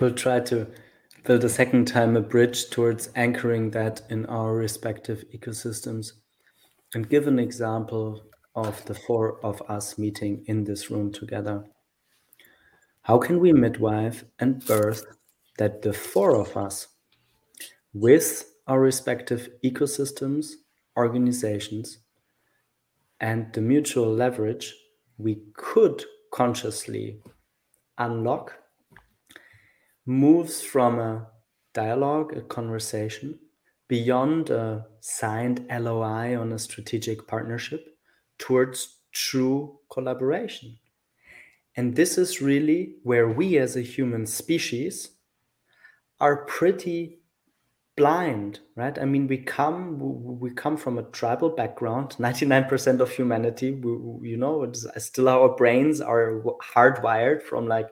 We'll 0.00 0.14
try 0.14 0.40
to 0.40 0.66
build 1.24 1.44
a 1.44 1.48
second 1.48 1.86
time 1.86 2.16
a 2.16 2.20
bridge 2.20 2.68
towards 2.70 3.10
anchoring 3.14 3.70
that 3.70 4.02
in 4.10 4.26
our 4.26 4.54
respective 4.54 5.24
ecosystems 5.32 6.12
and 6.94 7.08
give 7.08 7.28
an 7.28 7.38
example 7.38 8.24
of 8.56 8.84
the 8.86 8.94
four 8.94 9.44
of 9.44 9.62
us 9.68 9.96
meeting 9.96 10.44
in 10.46 10.64
this 10.64 10.90
room 10.90 11.12
together. 11.12 11.64
How 13.02 13.18
can 13.18 13.38
we 13.38 13.52
midwife 13.52 14.24
and 14.40 14.64
birth 14.66 15.04
that 15.58 15.82
the 15.82 15.92
four 15.92 16.34
of 16.34 16.56
us, 16.56 16.88
with 17.92 18.52
our 18.66 18.80
respective 18.80 19.48
ecosystems, 19.64 20.54
organizations, 20.96 21.98
and 23.20 23.52
the 23.52 23.60
mutual 23.60 24.12
leverage, 24.12 24.74
we 25.18 25.42
could 25.54 26.04
consciously 26.32 27.20
unlock 27.98 28.63
moves 30.06 30.62
from 30.62 30.98
a 30.98 31.26
dialogue, 31.72 32.36
a 32.36 32.42
conversation, 32.42 33.38
beyond 33.88 34.50
a 34.50 34.86
signed 35.00 35.66
LOI 35.70 36.38
on 36.38 36.52
a 36.52 36.58
strategic 36.58 37.26
partnership 37.26 37.86
towards 38.38 38.98
true 39.12 39.78
collaboration. 39.90 40.76
And 41.76 41.96
this 41.96 42.18
is 42.18 42.40
really 42.40 42.96
where 43.02 43.28
we 43.28 43.58
as 43.58 43.76
a 43.76 43.82
human 43.82 44.26
species 44.26 45.10
are 46.20 46.44
pretty 46.46 47.18
blind 47.96 48.58
right 48.74 48.98
i 48.98 49.04
mean 49.04 49.28
we 49.28 49.38
come 49.38 49.98
we 50.40 50.50
come 50.50 50.76
from 50.76 50.98
a 50.98 51.02
tribal 51.04 51.48
background 51.48 52.10
99% 52.18 53.00
of 53.00 53.10
humanity 53.10 53.70
we, 53.70 54.30
you 54.30 54.36
know 54.36 54.70
still 54.98 55.28
our 55.28 55.54
brains 55.54 56.00
are 56.00 56.42
hardwired 56.74 57.40
from 57.40 57.68
like 57.68 57.88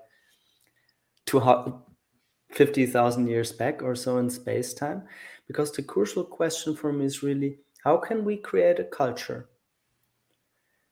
50,000 2.52 3.26
years 3.26 3.52
back 3.52 3.82
or 3.82 3.94
so 3.94 4.18
in 4.18 4.30
space 4.30 4.74
time 4.74 5.02
because 5.46 5.72
the 5.72 5.82
crucial 5.82 6.24
question 6.24 6.76
for 6.76 6.92
me 6.92 7.06
is 7.06 7.22
really 7.22 7.58
how 7.84 7.96
can 7.96 8.24
we 8.24 8.36
create 8.36 8.78
a 8.78 8.84
culture 8.84 9.48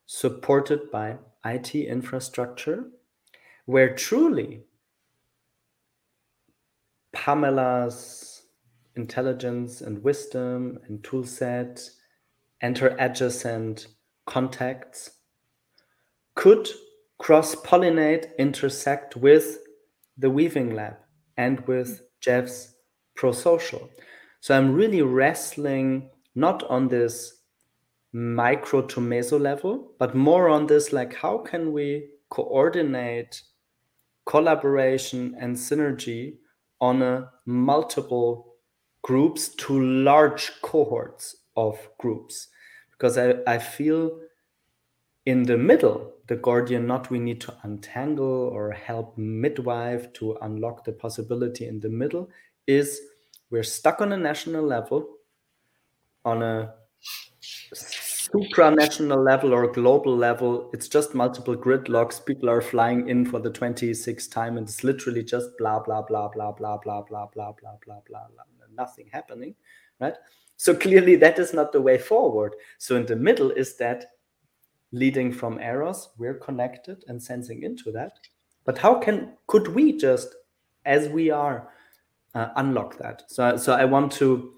supported 0.07 0.91
by 0.91 1.17
IT 1.45 1.75
infrastructure 1.75 2.91
where 3.67 3.95
truly 3.95 4.65
Pamela's 7.13 8.43
intelligence 8.97 9.81
and 9.81 10.03
wisdom 10.03 10.79
and 10.89 11.03
toolset 11.03 11.91
and 12.61 12.77
her 12.79 12.97
adjacent 12.99 13.87
contacts 14.27 15.11
could 16.35 16.69
cross 17.19 17.55
pollinate, 17.55 18.37
intersect 18.39 19.17
with 19.17 19.59
the 20.17 20.31
Weaving 20.31 20.75
Lab 20.75 20.97
and 21.41 21.67
with 21.67 22.03
Jeff's 22.21 22.75
pro 23.17 23.33
social. 23.33 23.89
So 24.41 24.57
I'm 24.57 24.75
really 24.75 25.03
wrestling 25.03 26.11
not 26.35 26.63
on 26.65 26.89
this 26.89 27.15
micro 28.13 28.83
to 28.83 29.01
meso 29.01 29.41
level, 29.41 29.93
but 29.99 30.15
more 30.15 30.49
on 30.51 30.67
this 30.67 30.93
like, 30.93 31.15
how 31.15 31.39
can 31.39 31.73
we 31.73 32.11
coordinate 32.29 33.43
collaboration 34.27 35.35
and 35.41 35.57
synergy 35.57 36.37
on 36.81 37.03
a 37.03 37.31
multiple 37.47 38.57
groups 39.03 39.49
to 39.63 39.81
large 39.81 40.53
cohorts 40.63 41.37
of 41.57 41.79
groups 41.99 42.49
because 42.93 43.17
I, 43.17 43.37
I 43.47 43.59
feel 43.59 44.21
in 45.25 45.45
the 45.45 45.57
middle 45.57 46.13
the 46.31 46.37
gordian 46.37 46.87
knot 46.87 47.11
we 47.11 47.19
need 47.19 47.41
to 47.41 47.53
untangle 47.65 48.51
or 48.55 48.71
help 48.71 49.19
midwife 49.19 50.13
to 50.13 50.37
unlock 50.43 50.85
the 50.85 50.93
possibility 50.93 51.67
in 51.67 51.81
the 51.81 51.89
middle 51.89 52.31
is 52.67 53.01
we're 53.51 53.65
stuck 53.65 54.01
on 54.01 54.13
a 54.13 54.17
national 54.17 54.65
level 54.65 55.17
on 56.25 56.43
a 56.43 56.73
supranational 57.75 59.25
level 59.25 59.53
or 59.53 59.67
global 59.73 60.17
level 60.17 60.71
it's 60.73 60.87
just 60.89 61.17
multiple 61.17 61.57
gridlocks 61.57 62.25
people 62.25 62.49
are 62.49 62.61
flying 62.61 63.09
in 63.09 63.25
for 63.25 63.41
the 63.41 63.51
26th 63.51 64.31
time 64.31 64.57
and 64.57 64.69
it's 64.69 64.85
literally 64.85 65.25
just 65.25 65.49
blah 65.59 65.81
blah 65.81 66.01
blah 66.01 66.29
blah 66.29 66.53
blah 66.53 66.77
blah 66.79 67.03
blah 67.03 67.27
blah 67.27 67.53
blah 67.53 67.77
blah 67.85 68.01
blah 68.07 68.27
blah 68.29 68.45
nothing 68.81 69.09
happening, 69.13 69.55
right? 70.01 70.15
So 70.57 70.75
clearly 70.75 71.17
that 71.17 71.39
is 71.39 71.53
not 71.53 71.73
the 71.73 71.81
way 71.81 71.99
forward. 71.99 72.55
So 72.79 72.97
in 72.97 73.07
the 73.07 73.17
middle 73.17 73.51
is 73.51 73.77
that 73.77 74.07
leading 74.93 75.33
from 75.33 75.61
Eros, 75.61 76.11
we're 76.19 76.35
connected 76.35 77.05
and 77.07 77.23
sensing 77.23 77.63
into 77.63 77.93
that. 77.93 78.13
But 78.65 78.79
how 78.79 78.95
can 78.95 79.35
could 79.47 79.69
we 79.69 79.97
just, 79.97 80.35
as 80.85 81.09
we 81.09 81.31
are, 81.31 81.69
uh, 82.35 82.49
unlock 82.57 82.99
that? 82.99 83.25
So 83.29 83.57
so 83.57 83.73
I 83.73 83.85
want 83.85 84.13
to 84.13 84.55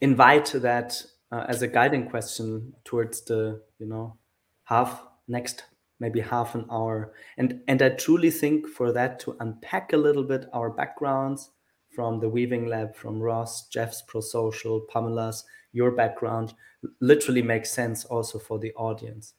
invite 0.00 0.52
that 0.54 1.02
uh, 1.32 1.44
as 1.48 1.62
a 1.62 1.68
guiding 1.68 2.08
question 2.08 2.74
towards 2.84 3.22
the 3.24 3.62
you 3.78 3.86
know 3.86 4.16
half 4.64 5.02
next 5.28 5.64
maybe 5.98 6.20
half 6.20 6.54
an 6.54 6.66
hour 6.70 7.14
and 7.38 7.60
and 7.68 7.80
i 7.80 7.88
truly 7.88 8.30
think 8.30 8.66
for 8.66 8.92
that 8.92 9.18
to 9.18 9.36
unpack 9.40 9.92
a 9.92 9.96
little 9.96 10.22
bit 10.22 10.46
our 10.52 10.70
backgrounds 10.70 11.50
from 11.94 12.20
the 12.20 12.28
Weaving 12.28 12.66
Lab, 12.66 12.94
from 12.94 13.20
Ross, 13.20 13.68
Jeff's 13.68 14.02
Prosocial, 14.02 14.88
Pamela's, 14.88 15.44
your 15.72 15.92
background 15.92 16.54
literally 17.00 17.42
makes 17.42 17.70
sense 17.70 18.04
also 18.04 18.38
for 18.38 18.58
the 18.58 18.72
audience. 18.74 19.34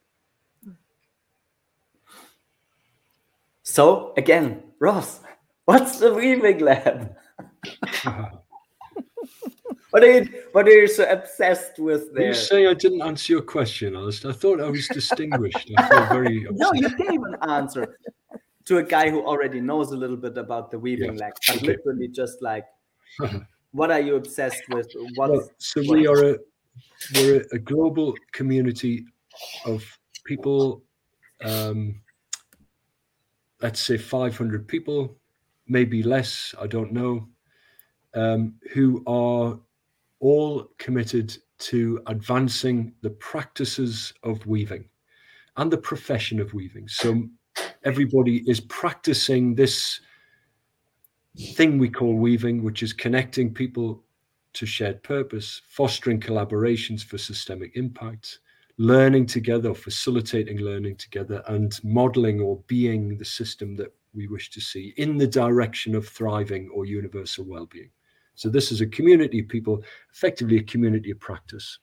So 3.63 4.13
again, 4.16 4.63
Ross, 4.79 5.19
what's 5.66 5.99
the 5.99 6.13
Weaving 6.13 6.59
Lab? 6.59 7.16
what 9.89 10.03
are 10.03 10.11
you 10.11 10.29
what 10.51 10.67
are 10.67 10.72
you 10.72 10.87
so 10.87 11.09
obsessed 11.09 11.79
with 11.79 12.13
there? 12.13 12.27
You 12.27 12.33
say 12.33 12.67
I 12.67 12.73
didn't 12.73 13.01
answer 13.01 13.33
your 13.33 13.41
question, 13.41 13.95
Alistair. 13.95 14.31
I 14.31 14.33
thought 14.33 14.61
I 14.61 14.69
was 14.69 14.87
distinguished. 14.87 15.72
I 15.77 15.89
feel 15.89 16.05
very 16.07 16.47
No, 16.51 16.72
you 16.73 16.95
gave 16.95 17.22
an 17.22 17.37
answer 17.49 17.97
to 18.65 18.77
a 18.77 18.83
guy 18.83 19.09
who 19.09 19.25
already 19.25 19.61
knows 19.61 19.91
a 19.91 19.97
little 19.97 20.17
bit 20.17 20.37
about 20.37 20.71
the 20.71 20.79
weaving 20.79 21.17
yeah. 21.17 21.29
but 21.47 21.57
okay. 21.57 21.67
literally 21.67 22.07
just 22.07 22.41
like 22.41 22.65
what 23.71 23.91
are 23.91 23.99
you 23.99 24.15
obsessed 24.15 24.63
with 24.69 24.91
what 25.15 25.31
well, 25.31 25.49
so 25.57 25.81
we 25.89 26.07
are 26.07 26.31
a 26.31 26.37
we're 27.15 27.45
a 27.51 27.59
global 27.59 28.13
community 28.31 29.05
of 29.65 29.83
people 30.25 30.83
um 31.43 32.01
let's 33.61 33.79
say 33.79 33.97
500 33.97 34.67
people 34.67 35.17
maybe 35.67 36.03
less 36.03 36.53
i 36.59 36.67
don't 36.67 36.91
know 36.91 37.27
um, 38.13 38.55
who 38.71 39.03
are 39.07 39.59
all 40.21 40.69
committed 40.77 41.37
to 41.57 42.01
advancing 42.07 42.93
the 43.01 43.09
practices 43.09 44.13
of 44.23 44.45
weaving 44.45 44.85
and 45.57 45.69
the 45.69 45.77
profession 45.77 46.39
of 46.39 46.53
weaving 46.53 46.87
so 46.87 47.27
everybody 47.85 48.44
is 48.50 48.59
practicing 48.59 49.56
this 49.56 50.01
thing 51.53 51.78
we 51.78 51.90
call 51.90 52.16
weaving, 52.16 52.63
which 52.63 52.84
is 52.84 52.94
connecting 52.94 53.53
people 53.53 54.03
to 54.53 54.66
shared 54.66 55.01
purpose, 55.03 55.62
fostering 55.68 56.19
collaborations 56.19 57.03
for 57.03 57.18
systemic 57.18 57.75
impact, 57.75 58.40
learning 58.78 59.25
together, 59.25 59.73
facilitating 59.73 60.59
learning 60.59 60.96
together, 60.96 61.44
and 61.47 61.79
modeling 61.84 62.40
or 62.40 62.62
being 62.68 63.18
the 63.18 63.25
system 63.25 63.75
that 63.75 63.94
we 64.13 64.28
wish 64.28 64.50
to 64.50 64.62
see 64.62 64.94
in 64.97 65.17
the 65.17 65.28
direction 65.28 65.94
of 65.94 66.07
thriving 66.07 66.69
or 66.73 66.85
universal 66.85 67.44
well-being. 67.46 67.91
So 68.35 68.50
this 68.50 68.72
is 68.72 68.81
a 68.81 68.88
community 68.88 69.40
of 69.40 69.47
people, 69.47 69.84
effectively 70.13 70.57
a 70.57 70.63
community 70.63 71.12
of 71.12 71.19
practice 71.19 71.79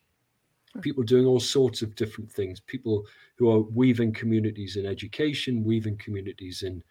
people 0.81 1.03
doing 1.03 1.25
all 1.25 1.39
sorts 1.39 1.81
of 1.81 1.95
different 1.95 2.31
things. 2.31 2.59
People 2.59 3.05
who 3.37 3.51
are 3.51 3.59
weaving 3.59 4.13
communities 4.13 4.75
in 4.75 4.85
education 4.85 5.63
weaving 5.63 5.97
communities 5.97 6.63
in 6.63 6.83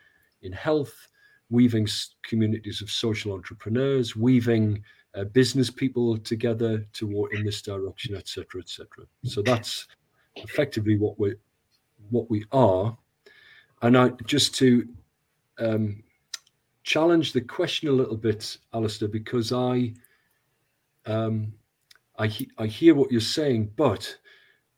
in 0.43 0.53
health 0.53 1.09
weaving 1.51 1.87
communities 2.25 2.83
of 2.83 2.91
social 2.91 3.33
entrepreneurs 3.33 4.17
weaving 4.17 4.83
uh, 5.15 5.25
business 5.25 5.71
people 5.71 6.17
together 6.19 6.87
to 6.93 7.07
work 7.07 7.33
in 7.35 7.45
this 7.45 7.63
direction 7.63 8.17
etc 8.17 8.61
etc 8.61 8.87
so 9.25 9.43
that's 9.43 9.87
effectively 10.37 10.97
what 10.97 11.19
we 11.19 11.35
what 12.11 12.29
we 12.31 12.45
are. 12.53 12.97
And 13.83 13.97
i 13.97 14.09
just 14.27 14.55
to 14.57 14.89
um, 15.59 16.03
challenge 16.83 17.33
the 17.33 17.41
question 17.41 17.89
a 17.89 17.93
little 17.93 18.17
bit 18.17 18.57
alistair 18.75 19.09
because 19.09 19.53
i 19.53 19.93
um, 21.07 21.53
I, 22.19 22.27
he- 22.27 22.51
I 22.59 22.67
hear 22.67 22.95
what 22.95 23.11
you're 23.11 23.21
saying, 23.21 23.73
but 23.77 24.17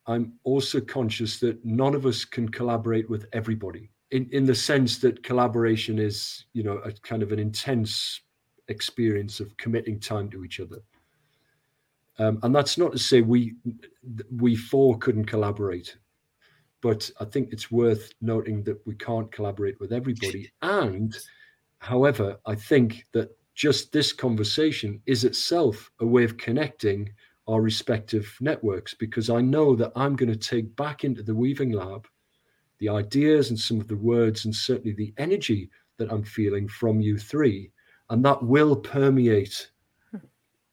I'm 0.06 0.34
also 0.44 0.80
conscious 0.80 1.40
that 1.40 1.64
none 1.64 1.94
of 1.94 2.06
us 2.06 2.24
can 2.24 2.48
collaborate 2.48 3.08
with 3.08 3.26
everybody 3.32 3.90
in, 4.10 4.28
in 4.32 4.44
the 4.44 4.54
sense 4.54 4.98
that 4.98 5.22
collaboration 5.22 5.98
is, 5.98 6.44
you 6.52 6.62
know, 6.62 6.78
a 6.78 6.92
kind 6.92 7.22
of 7.22 7.32
an 7.32 7.38
intense 7.38 8.20
experience 8.68 9.40
of 9.40 9.56
committing 9.56 9.98
time 9.98 10.30
to 10.30 10.44
each 10.44 10.60
other. 10.60 10.78
Um, 12.18 12.38
and 12.42 12.54
that's 12.54 12.78
not 12.78 12.92
to 12.92 12.98
say 12.98 13.22
we 13.22 13.56
we 14.36 14.54
four 14.54 14.98
couldn't 14.98 15.24
collaborate, 15.24 15.96
but 16.80 17.10
I 17.18 17.24
think 17.24 17.52
it's 17.52 17.72
worth 17.72 18.12
noting 18.20 18.62
that 18.64 18.80
we 18.86 18.94
can't 18.94 19.32
collaborate 19.32 19.80
with 19.80 19.92
everybody. 19.92 20.50
And 20.62 21.14
however, 21.78 22.38
I 22.46 22.54
think 22.54 23.04
that 23.12 23.30
just 23.54 23.92
this 23.92 24.12
conversation 24.12 25.00
is 25.06 25.24
itself 25.24 25.90
a 26.00 26.06
way 26.06 26.24
of 26.24 26.36
connecting 26.36 27.10
our 27.46 27.60
respective 27.60 28.36
networks 28.40 28.94
because 28.94 29.30
I 29.30 29.40
know 29.40 29.76
that 29.76 29.92
I'm 29.94 30.16
going 30.16 30.32
to 30.32 30.38
take 30.38 30.74
back 30.76 31.04
into 31.04 31.22
the 31.22 31.34
weaving 31.34 31.72
lab 31.72 32.06
the 32.78 32.88
ideas 32.88 33.50
and 33.50 33.58
some 33.58 33.80
of 33.80 33.88
the 33.88 33.96
words 33.96 34.44
and 34.44 34.54
certainly 34.54 34.92
the 34.92 35.14
energy 35.18 35.70
that 35.98 36.10
I'm 36.12 36.24
feeling 36.24 36.68
from 36.68 37.00
you 37.00 37.18
three, 37.18 37.70
and 38.10 38.24
that 38.24 38.42
will 38.42 38.76
permeate 38.76 39.70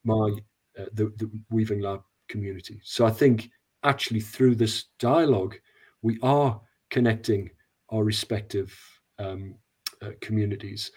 my 0.04 0.32
uh, 0.80 0.86
the, 0.94 1.14
the 1.18 1.30
weaving 1.50 1.82
lab 1.82 2.02
community. 2.28 2.82
So 2.84 3.06
I 3.06 3.12
think 3.12 3.50
actually 3.84 4.22
through 4.22 4.56
this 4.56 4.86
dialogue, 5.00 5.56
we 6.02 6.18
are 6.24 6.60
connecting 6.90 7.50
our 7.90 8.04
respective 8.04 8.78
um, 9.20 9.56
uh, 10.02 10.12
communities. 10.22 10.92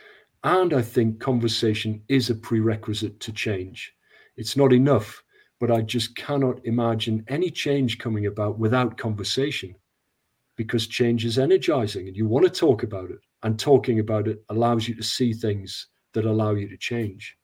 And 0.44 0.74
I 0.74 0.82
think 0.82 1.20
conversation 1.20 2.02
is 2.08 2.28
a 2.28 2.34
prerequisite 2.34 3.18
to 3.20 3.32
change. 3.32 3.94
It's 4.36 4.58
not 4.58 4.74
enough, 4.74 5.22
but 5.58 5.70
I 5.70 5.80
just 5.80 6.14
cannot 6.16 6.64
imagine 6.66 7.24
any 7.28 7.50
change 7.50 7.98
coming 7.98 8.26
about 8.26 8.58
without 8.58 8.98
conversation 8.98 9.74
because 10.56 10.86
change 10.86 11.24
is 11.24 11.38
energizing 11.38 12.08
and 12.08 12.16
you 12.16 12.26
want 12.26 12.44
to 12.44 12.50
talk 12.50 12.82
about 12.82 13.10
it. 13.10 13.20
And 13.42 13.58
talking 13.58 14.00
about 14.00 14.28
it 14.28 14.44
allows 14.50 14.86
you 14.86 14.94
to 14.96 15.02
see 15.02 15.32
things 15.32 15.88
that 16.12 16.26
allow 16.26 16.52
you 16.52 16.68
to 16.68 16.76
change. 16.76 17.36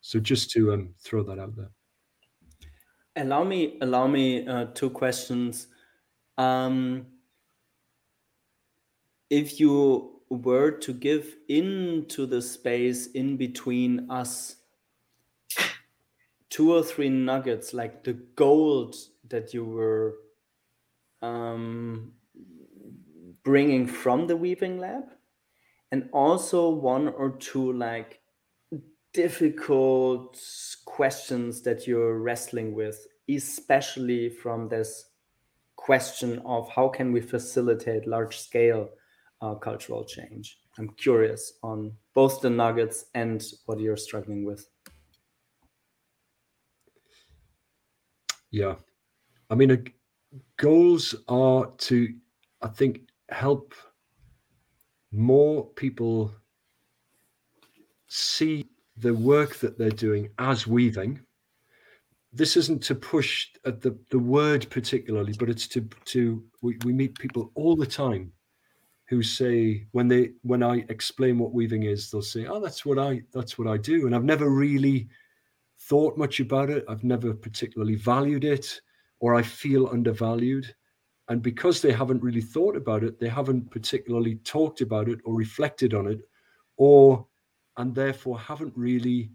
So 0.00 0.18
just 0.20 0.50
to 0.52 0.72
um, 0.72 0.94
throw 1.02 1.22
that 1.24 1.38
out 1.38 1.56
there. 1.56 1.70
Allow 3.16 3.44
me, 3.44 3.78
allow 3.80 4.06
me 4.06 4.46
uh, 4.46 4.66
two 4.66 4.90
questions. 4.90 5.66
Um, 6.38 7.06
if 9.30 9.60
you 9.60 10.13
were 10.34 10.70
to 10.70 10.92
give 10.92 11.36
into 11.48 12.26
the 12.26 12.42
space 12.42 13.06
in 13.08 13.36
between 13.36 14.10
us. 14.10 14.56
Two 16.50 16.72
or 16.72 16.82
three 16.82 17.08
nuggets, 17.08 17.74
like 17.74 18.04
the 18.04 18.12
gold 18.12 18.94
that 19.28 19.52
you 19.52 19.64
were 19.64 20.14
um, 21.22 22.12
bringing 23.42 23.86
from 23.86 24.26
the 24.26 24.36
weaving 24.36 24.78
lab, 24.78 25.04
and 25.90 26.08
also 26.12 26.68
one 26.68 27.08
or 27.08 27.30
two 27.30 27.72
like 27.72 28.20
difficult 29.12 30.38
questions 30.84 31.62
that 31.62 31.86
you're 31.86 32.18
wrestling 32.18 32.74
with, 32.74 33.06
especially 33.28 34.28
from 34.28 34.68
this 34.68 35.06
question 35.76 36.40
of 36.44 36.68
how 36.70 36.88
can 36.88 37.12
we 37.12 37.20
facilitate 37.20 38.06
large 38.06 38.38
scale 38.38 38.88
uh, 39.44 39.54
cultural 39.54 40.04
change. 40.04 40.58
I'm 40.78 40.88
curious 40.90 41.52
on 41.62 41.92
both 42.14 42.40
the 42.40 42.50
nuggets 42.50 43.06
and 43.14 43.44
what 43.66 43.78
you're 43.78 43.96
struggling 43.96 44.44
with. 44.44 44.66
Yeah. 48.50 48.76
I 49.50 49.54
mean, 49.54 49.70
uh, 49.72 49.76
goals 50.56 51.14
are 51.28 51.66
to, 51.88 52.14
I 52.62 52.68
think, 52.68 53.00
help 53.28 53.74
more 55.12 55.66
people 55.74 56.32
see 58.08 58.66
the 58.96 59.12
work 59.12 59.56
that 59.56 59.76
they're 59.76 59.90
doing 59.90 60.30
as 60.38 60.66
weaving 60.66 61.20
this 62.32 62.56
isn't 62.56 62.82
to 62.82 62.96
push 62.96 63.46
at 63.64 63.80
the, 63.80 63.96
the 64.10 64.18
word 64.18 64.68
particularly 64.70 65.32
but 65.38 65.48
it's 65.48 65.66
to 65.66 65.80
to 66.04 66.44
we, 66.62 66.76
we 66.84 66.92
meet 66.92 67.18
people 67.18 67.50
all 67.54 67.74
the 67.76 67.86
time 67.86 68.32
who 69.06 69.22
say 69.22 69.86
when 69.92 70.08
they 70.08 70.30
when 70.42 70.62
i 70.62 70.84
explain 70.88 71.38
what 71.38 71.52
weaving 71.52 71.82
is 71.82 72.10
they'll 72.10 72.22
say 72.22 72.46
oh 72.46 72.58
that's 72.58 72.86
what 72.86 72.98
i 72.98 73.22
that's 73.32 73.58
what 73.58 73.68
i 73.68 73.76
do. 73.76 74.06
And 74.06 74.14
i've 74.14 74.24
never 74.24 74.48
really 74.48 75.08
thought 75.80 76.16
much 76.16 76.40
about 76.40 76.70
it. 76.70 76.84
I've 76.88 77.04
never 77.04 77.34
particularly 77.34 77.96
valued 77.96 78.44
it 78.44 78.80
or 79.20 79.34
i 79.34 79.42
feel 79.42 79.88
undervalued. 79.88 80.74
And 81.28 81.42
because 81.42 81.80
they 81.80 81.92
haven't 81.92 82.22
really 82.22 82.40
thought 82.40 82.76
about 82.76 83.04
it 83.04 83.18
they 83.18 83.28
haven't 83.28 83.70
particularly 83.70 84.36
talked 84.36 84.80
about 84.80 85.08
it 85.08 85.20
or 85.24 85.34
reflected 85.34 85.94
on 85.94 86.06
it 86.06 86.20
or 86.76 87.26
and 87.76 87.94
therefore 87.94 88.38
haven't 88.38 88.72
really 88.76 89.30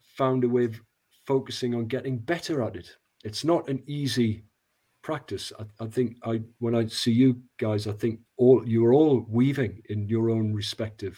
found 0.00 0.44
a 0.44 0.48
way 0.48 0.64
of 0.64 0.80
focusing 1.26 1.74
on 1.74 1.86
getting 1.86 2.16
better 2.16 2.62
at 2.62 2.76
it. 2.76 2.96
It's 3.24 3.44
not 3.44 3.68
an 3.68 3.82
easy 3.86 4.44
practice 5.08 5.52
I, 5.60 5.84
I, 5.84 5.86
think 5.86 6.08
i 6.24 6.34
when 6.58 6.74
i 6.74 6.82
see 6.86 7.12
you 7.12 7.30
guys 7.58 7.86
i 7.86 7.92
think 7.92 8.14
all 8.42 8.58
you're 8.66 8.96
all 8.98 9.24
weaving 9.28 9.74
in 9.92 10.08
your 10.08 10.30
own 10.30 10.52
respective 10.52 11.16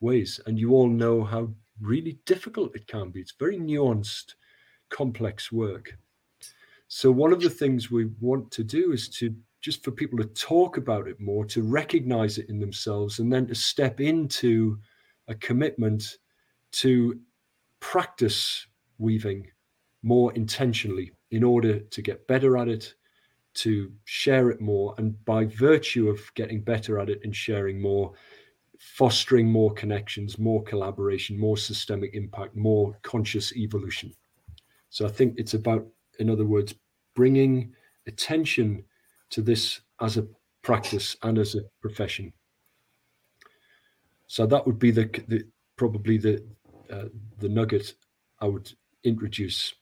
ways 0.00 0.40
and 0.46 0.58
you 0.58 0.72
all 0.72 0.88
know 0.88 1.24
how 1.24 1.42
really 1.80 2.18
difficult 2.26 2.74
it 2.74 2.86
can 2.86 3.10
be. 3.10 3.20
It's 3.20 3.34
very 3.38 3.58
nuanced 3.58 4.34
complex 4.90 5.50
work. 5.50 5.96
So, 6.88 7.10
one 7.10 7.32
of 7.32 7.40
the 7.40 7.50
things 7.50 7.90
we 7.90 8.06
want 8.20 8.50
to 8.52 8.64
do 8.64 8.92
is 8.92 9.08
to 9.18 9.34
just 9.60 9.82
for 9.82 9.90
people 9.90 10.18
to 10.18 10.26
talk 10.26 10.76
about 10.76 11.08
it 11.08 11.20
more, 11.20 11.44
to 11.46 11.62
recognize 11.62 12.38
it 12.38 12.48
in 12.48 12.60
themselves, 12.60 13.18
and 13.18 13.32
then 13.32 13.46
to 13.48 13.54
step 13.54 14.00
into 14.00 14.78
a 15.28 15.34
commitment 15.34 16.18
to 16.70 17.18
practice 17.80 18.66
weaving 18.98 19.46
more 20.02 20.32
intentionally 20.34 21.10
in 21.32 21.42
order 21.42 21.80
to 21.80 22.02
get 22.02 22.28
better 22.28 22.56
at 22.56 22.68
it, 22.68 22.94
to 23.56 23.92
share 24.04 24.50
it 24.50 24.60
more, 24.60 24.94
and 24.98 25.22
by 25.24 25.44
virtue 25.44 26.08
of 26.08 26.20
getting 26.34 26.62
better 26.62 26.98
at 26.98 27.10
it 27.10 27.20
and 27.24 27.34
sharing 27.34 27.80
more, 27.80 28.12
fostering 28.78 29.50
more 29.50 29.72
connections, 29.72 30.38
more 30.38 30.62
collaboration, 30.62 31.38
more 31.38 31.56
systemic 31.56 32.14
impact, 32.14 32.54
more 32.56 32.98
conscious 33.02 33.54
evolution. 33.54 34.12
So 34.90 35.06
I 35.06 35.10
think 35.10 35.34
it's 35.38 35.54
about 35.54 35.86
in 36.18 36.30
other 36.30 36.44
words, 36.44 36.74
bringing 37.14 37.72
attention 38.06 38.84
to 39.30 39.42
this 39.42 39.80
as 40.00 40.16
a 40.16 40.26
practice 40.62 41.16
and 41.22 41.38
as 41.38 41.54
a 41.54 41.62
profession. 41.80 42.32
So 44.26 44.46
that 44.46 44.66
would 44.66 44.78
be 44.78 44.90
the, 44.90 45.04
the 45.28 45.44
probably 45.76 46.18
the 46.18 46.44
uh, 46.90 47.08
the 47.38 47.48
nugget 47.48 47.94
I 48.40 48.46
would 48.46 48.72
introduce 49.04 49.74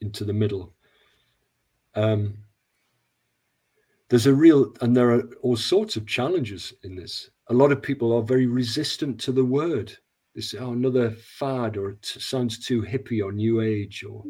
into 0.00 0.24
the 0.24 0.32
middle. 0.32 0.74
Um, 1.94 2.38
there's 4.12 4.26
a 4.26 4.34
real 4.34 4.74
and 4.82 4.94
there 4.94 5.10
are 5.10 5.22
all 5.40 5.56
sorts 5.56 5.96
of 5.96 6.06
challenges 6.06 6.74
in 6.82 6.94
this. 6.94 7.30
A 7.48 7.54
lot 7.54 7.72
of 7.72 7.80
people 7.80 8.14
are 8.14 8.22
very 8.22 8.46
resistant 8.46 9.18
to 9.22 9.32
the 9.32 9.44
word. 9.44 9.96
They 10.34 10.42
say, 10.42 10.58
"Oh, 10.58 10.72
another 10.72 11.12
fad," 11.12 11.78
or 11.78 11.90
"It 11.90 12.04
sounds 12.04 12.58
too 12.58 12.82
hippie 12.82 13.24
or 13.24 13.32
new 13.32 13.62
age," 13.62 14.04
or 14.04 14.22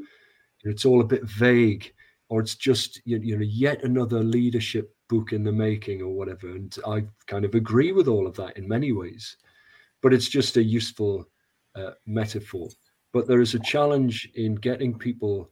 it's 0.62 0.84
all 0.84 1.00
a 1.00 1.04
bit 1.04 1.24
vague 1.24 1.92
or 2.28 2.40
it's 2.40 2.54
just 2.54 3.00
you 3.04 3.36
know 3.36 3.44
yet 3.44 3.82
another 3.82 4.22
leadership 4.22 4.94
book 5.08 5.32
in 5.32 5.42
the 5.42 5.52
making 5.52 6.00
or 6.00 6.14
whatever 6.14 6.48
and 6.48 6.78
i 6.86 7.04
kind 7.26 7.44
of 7.44 7.54
agree 7.54 7.92
with 7.92 8.08
all 8.08 8.26
of 8.26 8.34
that 8.36 8.56
in 8.56 8.66
many 8.66 8.92
ways 8.92 9.36
but 10.00 10.14
it's 10.14 10.28
just 10.28 10.56
a 10.56 10.62
useful 10.62 11.26
uh, 11.74 11.90
metaphor 12.06 12.68
but 13.12 13.26
there 13.26 13.40
is 13.40 13.54
a 13.54 13.58
challenge 13.60 14.30
in 14.36 14.54
getting 14.54 14.96
people 14.96 15.50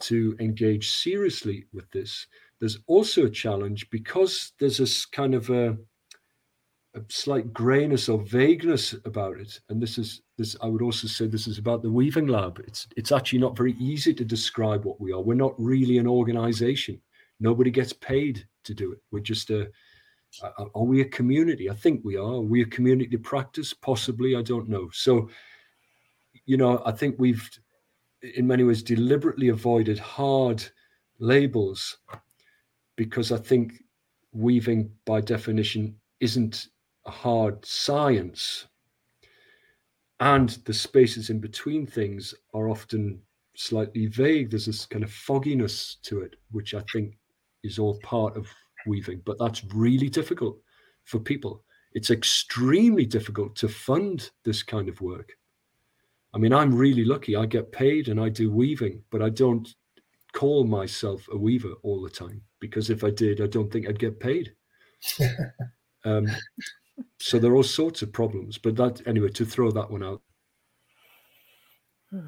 to 0.00 0.36
engage 0.40 0.90
seriously 0.90 1.64
with 1.72 1.90
this 1.90 2.26
there's 2.60 2.78
also 2.86 3.24
a 3.24 3.30
challenge 3.30 3.88
because 3.90 4.52
there's 4.60 4.78
this 4.78 5.06
kind 5.06 5.34
of 5.34 5.50
a 5.50 5.76
a 6.94 7.00
slight 7.08 7.52
grayness 7.52 8.08
or 8.08 8.18
vagueness 8.18 8.96
about 9.04 9.38
it. 9.38 9.60
And 9.68 9.80
this 9.80 9.96
is 9.96 10.22
this 10.36 10.56
I 10.60 10.66
would 10.66 10.82
also 10.82 11.06
say 11.06 11.26
this 11.26 11.46
is 11.46 11.58
about 11.58 11.82
the 11.82 11.90
weaving 11.90 12.26
lab. 12.26 12.62
It's 12.66 12.86
it's 12.96 13.12
actually 13.12 13.38
not 13.38 13.56
very 13.56 13.74
easy 13.78 14.12
to 14.14 14.24
describe 14.24 14.84
what 14.84 15.00
we 15.00 15.12
are. 15.12 15.20
We're 15.20 15.34
not 15.34 15.54
really 15.58 15.98
an 15.98 16.08
organization. 16.08 17.00
Nobody 17.38 17.70
gets 17.70 17.92
paid 17.92 18.46
to 18.64 18.74
do 18.74 18.92
it. 18.92 18.98
We're 19.10 19.20
just 19.20 19.50
a 19.50 19.70
are 20.42 20.84
we 20.84 21.00
a 21.00 21.06
community? 21.06 21.70
I 21.70 21.74
think 21.74 22.02
we 22.04 22.16
are. 22.16 22.34
Are 22.34 22.40
we 22.40 22.62
a 22.62 22.66
community 22.66 23.16
practice? 23.16 23.74
Possibly, 23.74 24.36
I 24.36 24.42
don't 24.42 24.68
know. 24.68 24.88
So, 24.92 25.28
you 26.46 26.56
know, 26.56 26.82
I 26.86 26.92
think 26.92 27.16
we've 27.18 27.48
in 28.22 28.46
many 28.46 28.64
ways 28.64 28.82
deliberately 28.82 29.48
avoided 29.48 29.98
hard 29.98 30.62
labels 31.18 31.98
because 33.00 33.32
I 33.32 33.38
think 33.38 33.82
weaving 34.34 34.90
by 35.06 35.22
definition 35.22 35.96
isn't 36.20 36.68
a 37.06 37.10
hard 37.10 37.64
science. 37.64 38.66
And 40.20 40.50
the 40.66 40.74
spaces 40.74 41.30
in 41.30 41.40
between 41.40 41.86
things 41.86 42.34
are 42.52 42.68
often 42.68 43.22
slightly 43.56 44.04
vague. 44.04 44.50
There's 44.50 44.66
this 44.66 44.84
kind 44.84 45.02
of 45.02 45.10
fogginess 45.10 45.96
to 46.02 46.20
it, 46.20 46.36
which 46.50 46.74
I 46.74 46.82
think 46.92 47.16
is 47.64 47.78
all 47.78 47.98
part 48.00 48.36
of 48.36 48.46
weaving. 48.86 49.22
But 49.24 49.38
that's 49.38 49.64
really 49.72 50.10
difficult 50.10 50.58
for 51.04 51.18
people. 51.18 51.64
It's 51.94 52.10
extremely 52.10 53.06
difficult 53.06 53.56
to 53.56 53.68
fund 53.70 54.28
this 54.44 54.62
kind 54.62 54.90
of 54.90 55.00
work. 55.00 55.32
I 56.34 56.38
mean, 56.38 56.52
I'm 56.52 56.74
really 56.74 57.06
lucky. 57.06 57.34
I 57.34 57.46
get 57.46 57.72
paid 57.72 58.08
and 58.08 58.20
I 58.20 58.28
do 58.28 58.52
weaving, 58.52 59.04
but 59.10 59.22
I 59.22 59.30
don't 59.30 59.74
call 60.34 60.64
myself 60.64 61.26
a 61.32 61.38
weaver 61.38 61.72
all 61.82 62.02
the 62.02 62.10
time 62.10 62.42
because 62.60 62.90
if 62.90 63.02
I 63.02 63.10
did, 63.10 63.40
I 63.40 63.46
don't 63.46 63.72
think 63.72 63.88
I'd 63.88 63.98
get 63.98 64.20
paid. 64.20 64.52
um, 66.04 66.28
so 67.18 67.38
there 67.38 67.52
are 67.52 67.56
all 67.56 67.62
sorts 67.62 68.02
of 68.02 68.12
problems. 68.12 68.58
But 68.58 68.76
that 68.76 69.06
anyway, 69.06 69.30
to 69.30 69.44
throw 69.44 69.70
that 69.72 69.90
one 69.90 70.02
out. 70.02 70.22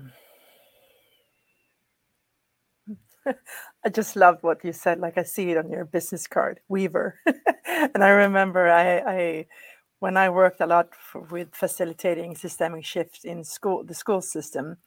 I 3.84 3.88
just 3.90 4.16
love 4.16 4.38
what 4.42 4.64
you 4.64 4.72
said. 4.72 4.98
Like 4.98 5.18
I 5.18 5.22
see 5.22 5.50
it 5.50 5.58
on 5.58 5.70
your 5.70 5.84
business 5.84 6.26
card, 6.26 6.60
Weaver. 6.68 7.18
and 7.66 8.02
I 8.02 8.08
remember 8.08 8.68
I, 8.68 8.98
I 8.98 9.46
when 10.00 10.16
I 10.16 10.30
worked 10.30 10.60
a 10.60 10.66
lot 10.66 10.88
for, 10.94 11.22
with 11.22 11.54
facilitating 11.54 12.34
systemic 12.34 12.84
shift 12.84 13.24
in 13.24 13.44
school, 13.44 13.84
the 13.84 13.94
school 13.94 14.20
system. 14.20 14.78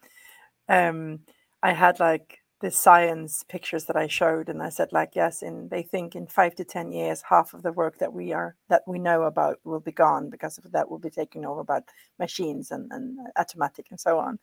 Um, 0.67 1.19
I 1.63 1.71
had 1.71 1.99
like 1.99 2.39
the 2.61 2.71
science 2.71 3.43
pictures 3.43 3.85
that 3.85 3.97
I 3.97 4.07
showed, 4.07 4.49
and 4.49 4.63
I 4.63 4.69
said 4.69 4.93
like, 4.93 5.11
yes, 5.15 5.41
in 5.41 5.67
they 5.69 5.83
think 5.83 6.15
in 6.15 6.27
five 6.27 6.55
to 6.55 6.63
ten 6.63 6.91
years, 6.91 7.21
half 7.29 7.53
of 7.53 7.63
the 7.63 7.71
work 7.73 7.97
that 7.99 8.13
we 8.13 8.31
are 8.33 8.55
that 8.69 8.83
we 8.87 8.97
know 8.99 9.23
about 9.23 9.59
will 9.65 9.81
be 9.81 9.91
gone 9.91 10.29
because 10.29 10.57
of 10.57 10.71
that 10.71 10.89
will 10.89 10.99
be 10.99 11.09
taken 11.09 11.45
over 11.45 11.63
by 11.63 11.81
machines 12.17 12.71
and, 12.71 12.91
and 12.91 13.19
automatic 13.37 13.87
and 13.89 13.99
so 13.99 14.19
on. 14.19 14.39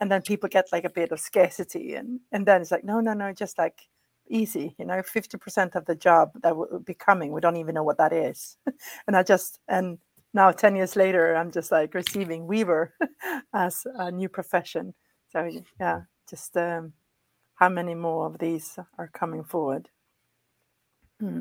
And 0.00 0.10
then 0.12 0.22
people 0.22 0.48
get 0.48 0.66
like 0.72 0.84
a 0.84 0.90
bit 0.90 1.10
of 1.12 1.20
scarcity 1.20 1.94
and 1.94 2.20
and 2.32 2.46
then 2.46 2.60
it's 2.60 2.70
like 2.70 2.84
no 2.84 3.00
no 3.00 3.14
no 3.14 3.32
just 3.32 3.58
like 3.58 3.88
easy 4.30 4.74
you 4.78 4.84
know 4.84 5.00
50% 5.02 5.74
of 5.74 5.86
the 5.86 5.94
job 5.94 6.32
that 6.42 6.54
will 6.54 6.80
be 6.80 6.92
coming 6.92 7.32
we 7.32 7.40
don't 7.40 7.56
even 7.56 7.74
know 7.74 7.82
what 7.82 7.98
that 7.98 8.12
is. 8.12 8.56
And 9.06 9.16
i 9.16 9.22
just 9.22 9.60
and 9.68 9.98
now 10.34 10.52
10 10.52 10.76
years 10.76 10.96
later 10.96 11.34
i'm 11.34 11.50
just 11.50 11.72
like 11.72 11.94
receiving 11.94 12.46
weaver 12.46 12.94
as 13.54 13.86
a 13.94 14.10
new 14.12 14.28
profession. 14.28 14.94
So 15.30 15.50
yeah 15.80 16.02
just 16.28 16.56
um, 16.56 16.92
how 17.58 17.68
many 17.68 17.94
more 17.94 18.26
of 18.26 18.38
these 18.38 18.78
are 18.98 19.08
coming 19.08 19.42
forward. 19.42 19.88
Hmm. 21.20 21.40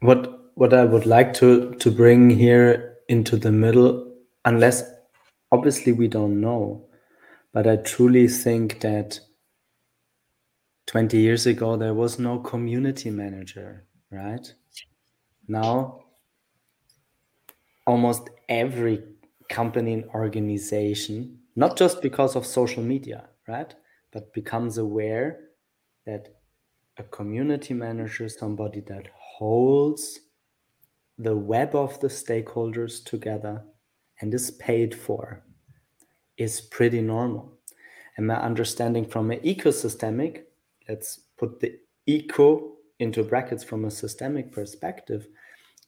what 0.00 0.50
what 0.56 0.74
i 0.74 0.84
would 0.84 1.06
like 1.06 1.32
to 1.32 1.74
to 1.76 1.90
bring 1.90 2.28
here 2.28 2.96
into 3.08 3.38
the 3.38 3.50
middle 3.50 4.12
unless 4.44 4.82
obviously 5.50 5.92
we 5.92 6.06
don't 6.06 6.38
know 6.38 6.84
but 7.54 7.66
i 7.66 7.76
truly 7.76 8.28
think 8.28 8.80
that 8.80 9.18
20 10.86 11.16
years 11.16 11.46
ago 11.46 11.76
there 11.76 11.94
was 11.94 12.18
no 12.18 12.38
community 12.40 13.08
manager 13.08 13.86
right 14.10 14.52
now 15.48 16.00
almost 17.86 18.28
every 18.50 19.02
company 19.48 19.94
and 19.94 20.04
organization 20.10 21.38
not 21.56 21.78
just 21.78 22.02
because 22.02 22.36
of 22.36 22.44
social 22.44 22.82
media 22.82 23.28
right 23.48 23.74
but 24.12 24.32
becomes 24.32 24.78
aware 24.78 25.40
that 26.06 26.28
a 26.98 27.02
community 27.02 27.74
manager 27.74 28.24
is 28.24 28.38
somebody 28.38 28.80
that 28.80 29.08
holds 29.16 30.20
the 31.18 31.36
web 31.36 31.74
of 31.74 31.98
the 32.00 32.08
stakeholders 32.08 33.04
together 33.04 33.62
and 34.20 34.32
is 34.32 34.52
paid 34.52 34.94
for 34.94 35.42
is 36.36 36.60
pretty 36.60 37.00
normal. 37.00 37.52
And 38.16 38.26
my 38.26 38.36
understanding 38.36 39.04
from 39.04 39.30
an 39.32 39.40
ecosystemic, 39.40 40.42
let's 40.88 41.20
put 41.36 41.60
the 41.60 41.78
eco 42.06 42.76
into 43.00 43.24
brackets 43.24 43.64
from 43.64 43.84
a 43.84 43.90
systemic 43.90 44.52
perspective, 44.52 45.26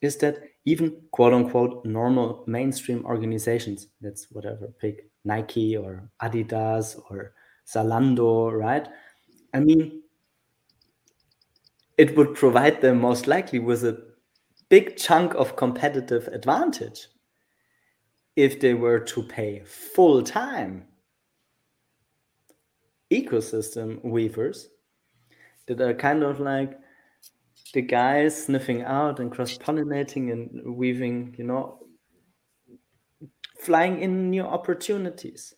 is 0.01 0.17
that 0.17 0.39
even 0.65 1.01
quote 1.13 1.33
unquote 1.33 1.85
normal 1.85 2.43
mainstream 2.47 3.05
organizations, 3.07 3.89
that's 4.01 4.27
whatever, 4.33 4.69
pick 4.81 5.09
Nike 5.25 5.77
or 5.77 6.11
Adidas 6.21 7.01
or 7.11 7.33
Zalando, 7.67 8.53
right? 8.53 8.87
I 9.53 9.61
mean, 9.61 10.03
it 11.99 12.17
would 12.17 12.35
provide 12.35 12.81
them 12.81 13.01
most 13.01 13.27
likely 13.27 13.59
with 13.59 13.85
a 13.85 14.03
big 14.69 14.97
chunk 14.97 15.35
of 15.35 15.57
competitive 15.57 16.29
advantage 16.29 17.09
if 18.35 18.61
they 18.61 18.75
were 18.75 19.01
to 19.01 19.23
pay 19.23 19.63
full 19.65 20.23
time 20.23 20.87
ecosystem 23.11 24.03
weavers 24.05 24.69
that 25.67 25.81
are 25.81 25.95
kind 25.95 26.23
of 26.23 26.41
like 26.41 26.79
the 27.73 27.83
guys 27.83 28.45
sniffing 28.45 28.83
out 28.83 29.21
and 29.21 29.33
cross 29.33 29.57
pollinating 29.59 30.33
and 30.33 30.77
weaving, 30.77 31.35
you 31.39 31.45
know, 31.45 31.79
flying 33.61 34.01
in 34.01 34.31
new 34.31 34.43
opportunities, 34.43 35.55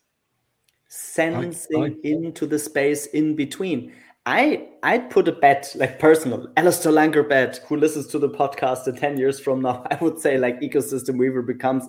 sensing 0.88 1.82
I, 1.82 1.86
I, 1.86 1.94
into 2.02 2.46
the 2.46 2.58
space 2.58 3.06
in 3.06 3.36
between. 3.36 3.92
I 4.26 4.68
I'd 4.82 5.10
put 5.10 5.28
a 5.28 5.32
bet, 5.32 5.72
like 5.76 5.98
personal, 5.98 6.48
Alistair 6.56 6.92
Langer 6.92 7.26
bet, 7.26 7.62
who 7.68 7.76
listens 7.76 8.06
to 8.08 8.18
the 8.18 8.28
podcast 8.28 8.86
in 8.86 8.96
10 8.96 9.16
years 9.16 9.40
from 9.40 9.62
now, 9.62 9.86
I 9.90 9.96
would 10.02 10.18
say 10.18 10.38
like 10.38 10.60
ecosystem 10.60 11.18
weaver 11.18 11.42
becomes 11.42 11.88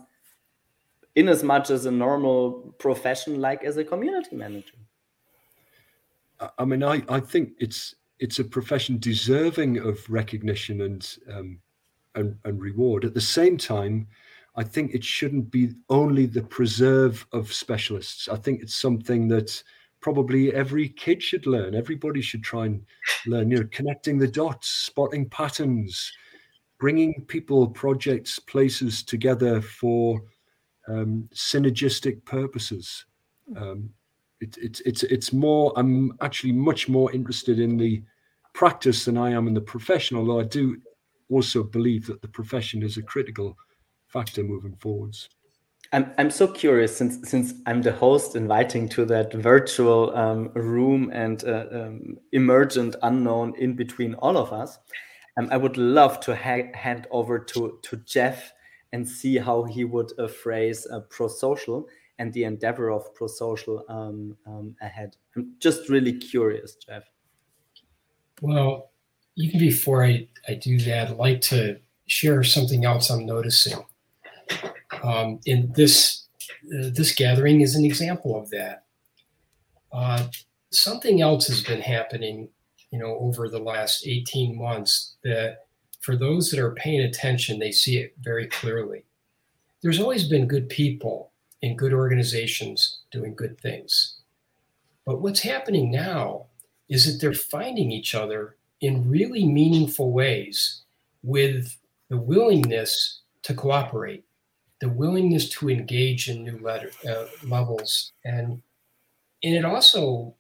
in 1.16 1.28
as 1.28 1.44
much 1.44 1.70
as 1.70 1.86
a 1.86 1.92
normal 1.92 2.74
profession 2.80 3.42
like 3.42 3.64
as 3.64 3.78
a 3.78 3.84
community 3.84 4.36
manager 4.36 4.76
i 6.58 6.64
mean 6.64 6.84
i 6.84 7.02
i 7.10 7.20
think 7.20 7.52
it's 7.60 7.96
it's 8.20 8.40
a 8.40 8.44
profession 8.44 8.98
deserving 9.00 9.78
of 9.78 10.10
recognition 10.10 10.82
and 10.82 11.18
um, 11.34 11.60
and, 12.16 12.38
and 12.46 12.62
reward 12.62 13.06
at 13.06 13.14
the 13.14 13.22
same 13.22 13.58
time 13.58 14.08
i 14.60 14.64
think 14.64 14.94
it 14.94 15.04
shouldn't 15.04 15.50
be 15.50 15.72
only 15.90 16.26
the 16.26 16.44
preserve 16.44 17.26
of 17.32 17.52
specialists 17.52 18.28
i 18.30 18.36
think 18.36 18.62
it's 18.62 18.76
something 18.76 19.28
that 19.28 19.64
probably 20.02 20.54
every 20.54 20.88
kid 20.90 21.22
should 21.24 21.48
learn 21.48 21.74
everybody 21.74 22.22
should 22.22 22.44
try 22.44 22.66
and 22.66 22.86
learn 23.26 23.50
you 23.50 23.58
know 23.58 23.68
connecting 23.72 24.18
the 24.18 24.28
dots 24.28 24.70
spotting 24.70 25.28
patterns 25.30 26.12
bringing 26.80 27.26
people 27.28 27.68
projects 27.68 28.40
places 28.40 29.04
together 29.04 29.62
for 29.62 30.22
um, 30.88 31.30
synergistic 31.34 32.24
purposes. 32.26 33.06
Um, 33.56 33.90
it, 34.42 34.58
it, 34.58 34.82
it's 34.86 35.04
it's 35.04 35.34
more. 35.34 35.74
I'm 35.76 36.14
actually 36.22 36.54
much 36.54 36.88
more 36.88 37.12
interested 37.12 37.60
in 37.60 37.78
the 37.78 38.02
practice 38.54 39.06
than 39.06 39.18
I 39.18 39.32
am 39.32 39.48
in 39.48 39.54
the 39.54 39.62
profession. 39.62 40.18
Although 40.18 40.40
I 40.40 40.46
do 40.46 40.78
also 41.30 41.62
believe 41.64 42.08
that 42.08 42.22
the 42.22 42.28
profession 42.28 42.82
is 42.82 42.98
a 42.98 43.04
critical 43.04 43.58
factor 44.10 44.44
moving 44.44 44.76
forwards. 44.80 45.30
I'm 45.92 46.12
I'm 46.20 46.30
so 46.30 46.48
curious 46.48 46.96
since 46.96 47.30
since 47.30 47.54
I'm 47.66 47.82
the 47.82 47.92
host 47.92 48.36
inviting 48.36 48.88
to 48.90 49.06
that 49.06 49.34
virtual 49.34 50.16
um, 50.16 50.50
room 50.54 51.10
and 51.14 51.44
uh, 51.44 51.66
um, 51.72 52.18
emergent 52.32 52.96
unknown 53.02 53.56
in 53.58 53.76
between 53.76 54.14
all 54.16 54.38
of 54.38 54.54
us. 54.54 54.78
Um, 55.38 55.48
I 55.52 55.58
would 55.58 55.78
love 55.78 56.20
to 56.22 56.36
ha- 56.36 56.72
hand 56.76 57.08
over 57.10 57.40
to 57.40 57.80
to 57.82 57.98
Jeff 58.06 58.52
and 58.92 59.08
see 59.08 59.38
how 59.38 59.64
he 59.64 59.84
would 59.84 60.12
uh, 60.20 60.28
phrase 60.28 60.86
uh, 60.88 61.02
pro-social 61.10 61.88
and 62.18 62.34
the 62.34 62.44
endeavor 62.44 62.92
of 62.92 63.14
pro-social 63.16 63.84
um, 63.88 64.36
um, 64.46 64.76
ahead. 64.82 65.16
I'm 65.36 65.54
just 65.60 65.90
really 65.90 66.14
curious, 66.14 66.76
Jeff. 66.76 67.04
Well, 68.42 68.92
even 69.38 69.60
before 69.60 70.04
I, 70.04 70.28
I 70.48 70.56
do 70.56 70.80
that, 70.82 71.10
I'd 71.10 71.18
like 71.18 71.42
to 71.42 71.80
share 72.08 72.44
something 72.44 72.84
else 72.84 73.10
I'm 73.10 73.26
noticing. 73.26 73.80
Um, 75.04 75.40
in 75.46 75.72
this 75.74 76.28
uh, 76.74 76.90
this 76.94 77.14
gathering 77.14 77.62
is 77.62 77.76
an 77.76 77.86
example 77.86 78.36
of 78.40 78.50
that. 78.50 78.84
Uh, 79.92 80.28
something 80.72 81.22
else 81.22 81.48
has 81.48 81.64
been 81.64 81.82
happening, 81.82 82.50
you 82.92 83.00
know, 83.00 83.18
over 83.20 83.50
the 83.50 83.60
last 83.60 84.06
18 84.06 84.58
months 84.58 85.16
that 85.24 85.66
for 86.00 86.16
those 86.16 86.50
that 86.52 86.60
are 86.60 86.76
paying 86.76 87.02
attention, 87.02 87.60
they 87.60 87.72
see 87.72 87.98
it 87.98 88.14
very 88.22 88.48
clearly. 88.48 89.04
There's 89.82 90.00
always 90.00 90.28
been 90.28 90.48
good 90.48 90.70
people 90.70 91.32
in 91.62 91.76
good 91.76 91.94
organizations 91.94 93.00
doing 93.12 93.36
good 93.36 93.60
things. 93.60 94.20
But 95.06 95.22
what's 95.22 95.42
happening 95.42 95.92
now 95.92 96.46
is 96.88 97.06
that 97.06 97.22
they're 97.22 97.34
finding 97.34 97.92
each 97.92 98.16
other 98.16 98.58
in 98.82 99.10
really 99.10 99.46
meaningful 99.46 100.12
ways 100.12 100.84
with 101.24 101.78
the 102.10 102.18
willingness 102.18 103.22
to 103.44 103.54
cooperate, 103.54 104.24
the 104.82 104.90
willingness 104.90 105.50
to 105.50 105.70
engage 105.70 106.30
in 106.30 106.44
new 106.44 106.58
letter, 106.60 106.92
uh, 107.10 107.26
levels. 107.44 108.14
And, 108.24 108.62
and 109.44 109.56
it 109.56 109.66
also, 109.66 110.36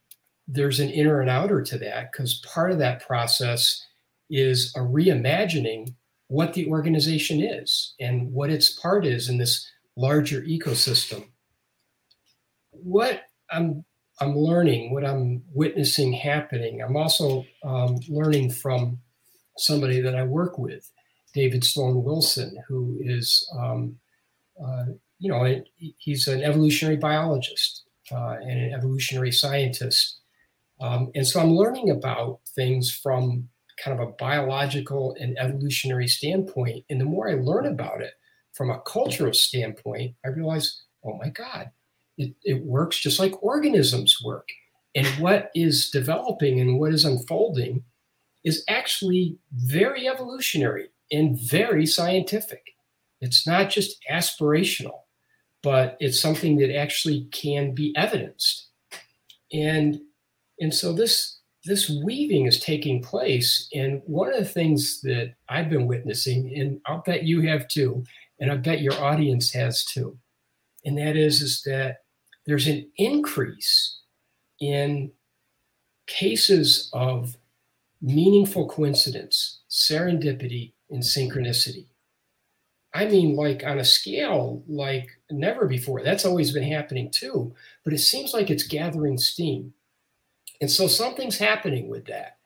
there's 0.47 0.79
an 0.79 0.89
inner 0.89 1.21
and 1.21 1.29
outer 1.29 1.61
to 1.61 1.77
that 1.79 2.11
because 2.11 2.41
part 2.45 2.71
of 2.71 2.79
that 2.79 3.05
process 3.05 3.85
is 4.29 4.73
a 4.75 4.79
reimagining 4.79 5.93
what 6.27 6.53
the 6.53 6.67
organization 6.67 7.41
is 7.41 7.95
and 7.99 8.31
what 8.31 8.49
its 8.49 8.79
part 8.79 9.05
is 9.05 9.29
in 9.29 9.37
this 9.37 9.69
larger 9.95 10.41
ecosystem. 10.41 11.27
What 12.71 13.23
I'm 13.51 13.83
I'm 14.21 14.35
learning, 14.35 14.91
what 14.93 15.05
I'm 15.05 15.43
witnessing 15.53 16.11
happening. 16.11 16.81
I'm 16.81 16.97
also 16.97 17.45
um, 17.63 17.99
learning 18.09 18.51
from 18.51 18.99
somebody 19.57 20.01
that 20.01 20.15
I 20.15 20.23
work 20.23 20.57
with, 20.57 20.91
David 21.33 21.63
Sloan 21.63 22.03
Wilson, 22.03 22.57
who 22.67 22.97
is, 23.01 23.49
um, 23.57 23.97
you 25.19 25.29
know, 25.29 25.61
he's 25.97 26.27
an 26.27 26.43
evolutionary 26.43 26.97
biologist 26.97 27.83
uh, 28.11 28.37
and 28.41 28.59
an 28.59 28.73
evolutionary 28.73 29.31
scientist. 29.31 30.19
Um, 30.79 31.11
and 31.13 31.27
so 31.27 31.39
I'm 31.39 31.51
learning 31.51 31.89
about 31.89 32.39
things 32.55 32.91
from 32.91 33.49
kind 33.83 33.99
of 33.99 34.07
a 34.07 34.11
biological 34.13 35.15
and 35.19 35.37
evolutionary 35.37 36.07
standpoint. 36.07 36.85
And 36.89 36.99
the 36.99 37.05
more 37.05 37.29
I 37.29 37.35
learn 37.35 37.65
about 37.65 38.01
it 38.01 38.13
from 38.53 38.69
a 38.69 38.81
cultural 38.81 39.33
standpoint, 39.33 40.15
I 40.25 40.29
realize, 40.29 40.81
oh 41.05 41.13
my 41.17 41.29
God, 41.29 41.69
it, 42.17 42.33
it 42.43 42.65
works 42.65 42.99
just 42.99 43.19
like 43.19 43.41
organisms 43.43 44.17
work. 44.23 44.49
And 44.95 45.07
what 45.19 45.51
is 45.53 45.89
developing 45.89 46.59
and 46.59 46.79
what 46.79 46.93
is 46.93 47.05
unfolding 47.05 47.83
is 48.43 48.63
actually 48.67 49.37
very 49.53 50.07
evolutionary 50.07 50.89
and 51.11 51.39
very 51.39 51.85
scientific. 51.85 52.63
It's 53.21 53.45
not 53.45 53.69
just 53.69 53.97
aspirational, 54.09 55.01
but 55.61 55.97
it's 55.99 56.21
something 56.21 56.57
that 56.57 56.75
actually 56.75 57.27
can 57.31 57.73
be 57.73 57.93
evidenced. 57.95 58.67
And 59.51 59.99
and 60.59 60.73
so 60.73 60.93
this 60.93 61.39
this 61.65 61.89
weaving 61.89 62.45
is 62.45 62.59
taking 62.59 63.01
place. 63.01 63.67
And 63.73 64.01
one 64.05 64.33
of 64.33 64.39
the 64.39 64.45
things 64.45 65.01
that 65.01 65.33
I've 65.49 65.69
been 65.69 65.87
witnessing, 65.87 66.53
and 66.55 66.79
I'll 66.85 67.03
bet 67.05 67.23
you 67.23 67.41
have 67.41 67.67
too, 67.67 68.03
and 68.39 68.51
I 68.51 68.55
bet 68.55 68.81
your 68.81 68.93
audience 68.93 69.51
has 69.53 69.83
too, 69.83 70.17
and 70.85 70.97
that 70.97 71.17
is 71.17 71.41
is 71.41 71.61
that 71.65 71.97
there's 72.45 72.67
an 72.67 72.89
increase 72.97 73.99
in 74.59 75.11
cases 76.07 76.89
of 76.93 77.35
meaningful 78.01 78.67
coincidence, 78.67 79.61
serendipity, 79.69 80.73
and 80.89 81.03
synchronicity. 81.03 81.85
I 82.93 83.05
mean, 83.05 83.35
like 83.35 83.63
on 83.63 83.79
a 83.79 83.85
scale 83.85 84.63
like 84.67 85.09
never 85.29 85.67
before. 85.67 86.01
That's 86.03 86.25
always 86.25 86.51
been 86.51 86.63
happening 86.63 87.11
too, 87.11 87.53
but 87.83 87.93
it 87.93 87.99
seems 87.99 88.33
like 88.33 88.49
it's 88.49 88.63
gathering 88.63 89.17
steam. 89.17 89.73
And 90.61 90.69
so 90.69 90.87
something's 90.87 91.37
happening 91.37 91.87
with 91.87 92.05
that. 92.05 92.37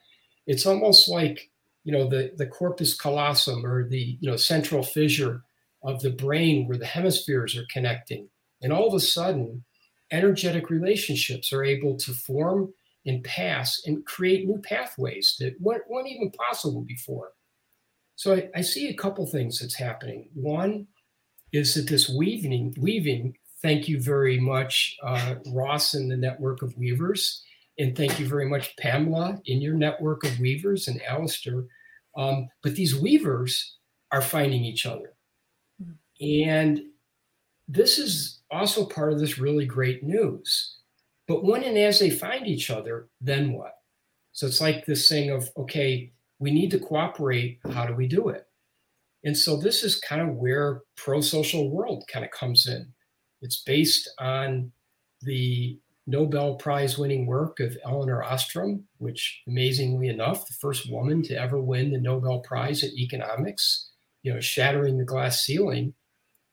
It's 0.45 0.65
almost 0.65 1.07
like, 1.07 1.49
you 1.85 1.91
know, 1.91 2.07
the, 2.07 2.31
the 2.35 2.45
corpus 2.45 2.95
callosum 2.95 3.65
or 3.65 3.87
the, 3.87 4.17
you 4.19 4.29
know, 4.29 4.35
central 4.35 4.83
fissure 4.83 5.43
of 5.83 6.01
the 6.01 6.11
brain 6.11 6.67
where 6.67 6.77
the 6.77 6.85
hemispheres 6.85 7.57
are 7.57 7.65
connecting. 7.71 8.27
And 8.61 8.71
all 8.71 8.87
of 8.87 8.93
a 8.93 8.99
sudden, 8.99 9.63
energetic 10.11 10.69
relationships 10.69 11.51
are 11.51 11.63
able 11.63 11.97
to 11.97 12.13
form 12.13 12.73
and 13.05 13.23
pass 13.23 13.81
and 13.85 14.05
create 14.05 14.47
new 14.47 14.59
pathways 14.59 15.35
that 15.39 15.59
weren't, 15.59 15.89
weren't 15.89 16.07
even 16.07 16.31
possible 16.31 16.81
before. 16.81 17.31
So 18.15 18.35
I, 18.35 18.49
I 18.55 18.61
see 18.61 18.89
a 18.89 18.93
couple 18.93 19.25
things 19.25 19.59
that's 19.59 19.75
happening. 19.75 20.29
One 20.33 20.87
is 21.51 21.73
that 21.75 21.87
this 21.87 22.09
weaving, 22.09 22.75
weaving. 22.79 23.37
Thank 23.61 23.87
you 23.87 24.01
very 24.01 24.39
much, 24.39 24.97
uh, 25.03 25.35
Ross, 25.47 25.93
and 25.93 26.11
the 26.11 26.17
network 26.17 26.61
of 26.61 26.77
weavers, 26.77 27.41
and 27.79 27.95
thank 27.95 28.19
you 28.19 28.27
very 28.27 28.47
much, 28.47 28.75
Pamela, 28.77 29.39
in 29.45 29.61
your 29.61 29.73
network 29.73 30.25
of 30.25 30.39
weavers, 30.39 30.87
and 30.87 31.01
Alistair. 31.03 31.63
Um, 32.17 32.49
but 32.61 32.75
these 32.75 32.99
weavers 32.99 33.77
are 34.11 34.21
finding 34.21 34.65
each 34.65 34.85
other, 34.85 35.13
and 36.19 36.81
this 37.67 37.97
is 37.97 38.41
also 38.51 38.85
part 38.85 39.13
of 39.13 39.19
this 39.19 39.39
really 39.39 39.65
great 39.65 40.03
news. 40.03 40.77
But 41.27 41.45
when 41.45 41.63
and 41.63 41.77
as 41.77 41.99
they 41.99 42.09
find 42.09 42.45
each 42.45 42.69
other, 42.69 43.07
then 43.21 43.53
what? 43.53 43.77
So 44.33 44.45
it's 44.45 44.59
like 44.61 44.85
this 44.85 45.07
thing 45.07 45.29
of 45.29 45.49
okay, 45.55 46.11
we 46.43 46.51
need 46.51 46.71
to 46.71 46.79
cooperate. 46.79 47.59
How 47.71 47.85
do 47.85 47.95
we 47.95 48.05
do 48.05 48.27
it? 48.27 48.45
And 49.23 49.37
so 49.37 49.55
this 49.55 49.81
is 49.81 50.01
kind 50.01 50.21
of 50.21 50.35
where 50.35 50.81
pro 50.97 51.21
social 51.21 51.71
world 51.71 52.03
kind 52.11 52.25
of 52.25 52.31
comes 52.31 52.67
in. 52.67 52.93
It's 53.41 53.63
based 53.63 54.09
on 54.19 54.73
the 55.21 55.79
Nobel 56.05 56.55
Prize 56.55 56.97
winning 56.97 57.25
work 57.25 57.61
of 57.61 57.77
Elinor 57.85 58.21
Ostrom, 58.21 58.83
which 58.97 59.41
amazingly 59.47 60.09
enough, 60.09 60.45
the 60.45 60.53
first 60.59 60.91
woman 60.91 61.23
to 61.23 61.39
ever 61.39 61.61
win 61.61 61.91
the 61.93 62.01
Nobel 62.01 62.41
Prize 62.41 62.83
in 62.83 62.91
economics, 62.97 63.89
you 64.21 64.33
know, 64.33 64.41
shattering 64.41 64.97
the 64.97 65.05
glass 65.05 65.43
ceiling. 65.43 65.93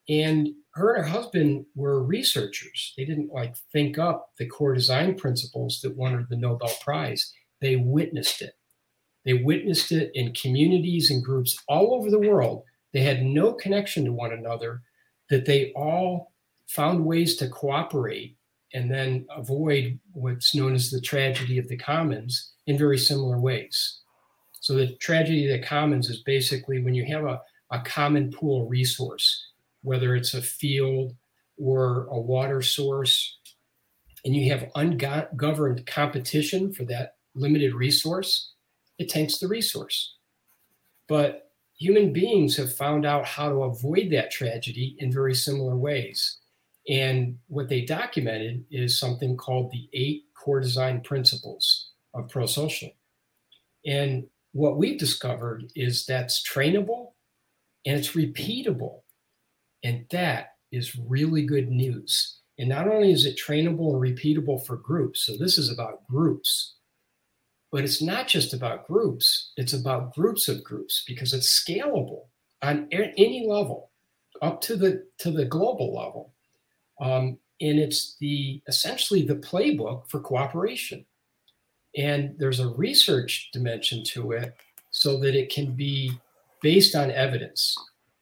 And 0.08 0.50
her 0.74 0.94
and 0.94 1.04
her 1.04 1.10
husband 1.10 1.66
were 1.74 2.04
researchers. 2.04 2.94
They 2.96 3.04
didn't 3.04 3.32
like 3.32 3.56
think 3.72 3.98
up 3.98 4.30
the 4.38 4.46
core 4.46 4.72
design 4.72 5.16
principles 5.16 5.80
that 5.82 5.96
won 5.96 6.12
her 6.12 6.26
the 6.30 6.36
Nobel 6.36 6.70
Prize. 6.80 7.32
They 7.60 7.74
witnessed 7.74 8.40
it. 8.40 8.52
They 9.24 9.34
witnessed 9.34 9.92
it 9.92 10.10
in 10.14 10.32
communities 10.34 11.10
and 11.10 11.22
groups 11.22 11.58
all 11.68 11.94
over 11.94 12.10
the 12.10 12.18
world. 12.18 12.64
They 12.92 13.00
had 13.00 13.22
no 13.22 13.52
connection 13.52 14.04
to 14.04 14.12
one 14.12 14.32
another, 14.32 14.82
that 15.28 15.46
they 15.46 15.72
all 15.74 16.32
found 16.66 17.04
ways 17.04 17.36
to 17.36 17.48
cooperate 17.48 18.36
and 18.72 18.90
then 18.90 19.26
avoid 19.34 19.98
what's 20.12 20.54
known 20.54 20.74
as 20.74 20.90
the 20.90 21.00
tragedy 21.00 21.58
of 21.58 21.68
the 21.68 21.76
commons 21.76 22.52
in 22.66 22.78
very 22.78 22.98
similar 22.98 23.38
ways. 23.38 24.00
So, 24.60 24.74
the 24.74 24.94
tragedy 24.96 25.50
of 25.50 25.60
the 25.60 25.66
commons 25.66 26.08
is 26.10 26.22
basically 26.22 26.82
when 26.82 26.94
you 26.94 27.04
have 27.06 27.24
a, 27.24 27.40
a 27.70 27.80
common 27.80 28.30
pool 28.30 28.68
resource, 28.68 29.46
whether 29.82 30.14
it's 30.14 30.34
a 30.34 30.42
field 30.42 31.14
or 31.56 32.06
a 32.06 32.20
water 32.20 32.62
source, 32.62 33.38
and 34.24 34.36
you 34.36 34.52
have 34.52 34.70
ungoverned 34.74 35.86
competition 35.86 36.72
for 36.72 36.84
that 36.84 37.16
limited 37.34 37.74
resource, 37.74 38.52
it 39.00 39.08
tanks 39.08 39.38
the 39.38 39.48
resource. 39.48 40.14
But 41.08 41.50
human 41.76 42.12
beings 42.12 42.56
have 42.58 42.76
found 42.76 43.06
out 43.06 43.24
how 43.24 43.48
to 43.48 43.62
avoid 43.62 44.10
that 44.10 44.30
tragedy 44.30 44.94
in 44.98 45.10
very 45.10 45.34
similar 45.34 45.74
ways. 45.74 46.38
And 46.88 47.38
what 47.48 47.68
they 47.68 47.80
documented 47.80 48.64
is 48.70 48.98
something 48.98 49.36
called 49.36 49.72
the 49.72 49.88
eight 49.94 50.24
core 50.34 50.60
design 50.60 51.00
principles 51.00 51.90
of 52.14 52.28
pro 52.28 52.44
social. 52.44 52.90
And 53.86 54.26
what 54.52 54.76
we've 54.76 54.98
discovered 54.98 55.72
is 55.74 56.04
that's 56.04 56.46
trainable 56.46 57.12
and 57.86 57.98
it's 57.98 58.12
repeatable. 58.12 59.00
And 59.82 60.04
that 60.10 60.56
is 60.72 60.94
really 60.96 61.46
good 61.46 61.70
news. 61.70 62.40
And 62.58 62.68
not 62.68 62.86
only 62.86 63.12
is 63.12 63.24
it 63.24 63.40
trainable 63.42 63.94
and 63.94 64.02
repeatable 64.02 64.66
for 64.66 64.76
groups, 64.76 65.24
so 65.24 65.38
this 65.38 65.56
is 65.56 65.72
about 65.72 66.06
groups, 66.06 66.74
but 67.70 67.84
it's 67.84 68.02
not 68.02 68.26
just 68.26 68.52
about 68.52 68.86
groups, 68.86 69.52
it's 69.56 69.72
about 69.72 70.14
groups 70.14 70.48
of 70.48 70.64
groups 70.64 71.04
because 71.06 71.32
it's 71.32 71.62
scalable 71.62 72.24
on 72.62 72.88
any 72.90 73.46
level 73.46 73.90
up 74.42 74.60
to 74.62 74.76
the 74.76 75.06
to 75.18 75.30
the 75.30 75.44
global 75.44 75.94
level. 75.94 76.32
Um, 77.00 77.38
and 77.60 77.78
it's 77.78 78.16
the 78.20 78.62
essentially 78.66 79.22
the 79.22 79.36
playbook 79.36 80.08
for 80.08 80.20
cooperation. 80.20 81.04
And 81.96 82.34
there's 82.38 82.60
a 82.60 82.68
research 82.68 83.50
dimension 83.52 84.04
to 84.04 84.32
it 84.32 84.56
so 84.90 85.18
that 85.20 85.34
it 85.34 85.50
can 85.50 85.72
be 85.72 86.12
based 86.62 86.94
on 86.94 87.10
evidence 87.10 87.76